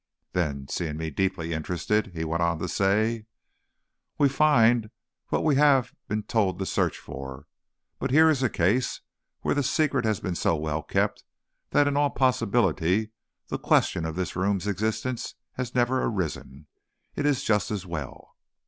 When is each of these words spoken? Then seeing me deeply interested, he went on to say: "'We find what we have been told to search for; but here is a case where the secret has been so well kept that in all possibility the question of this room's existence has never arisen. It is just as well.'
Then 0.33 0.67
seeing 0.67 0.97
me 0.97 1.11
deeply 1.11 1.53
interested, 1.53 2.07
he 2.15 2.23
went 2.23 2.41
on 2.41 2.57
to 2.57 2.67
say: 2.67 3.27
"'We 4.17 4.29
find 4.29 4.89
what 5.27 5.43
we 5.43 5.57
have 5.57 5.93
been 6.07 6.23
told 6.23 6.57
to 6.57 6.65
search 6.65 6.97
for; 6.97 7.45
but 7.99 8.09
here 8.09 8.27
is 8.27 8.41
a 8.41 8.49
case 8.49 9.01
where 9.41 9.53
the 9.53 9.61
secret 9.61 10.03
has 10.05 10.19
been 10.19 10.33
so 10.33 10.55
well 10.55 10.81
kept 10.81 11.23
that 11.69 11.87
in 11.87 11.95
all 11.95 12.09
possibility 12.09 13.11
the 13.49 13.59
question 13.59 14.03
of 14.03 14.15
this 14.15 14.35
room's 14.35 14.65
existence 14.65 15.35
has 15.53 15.75
never 15.75 16.01
arisen. 16.01 16.65
It 17.15 17.27
is 17.27 17.43
just 17.43 17.69
as 17.69 17.85
well.' 17.85 18.35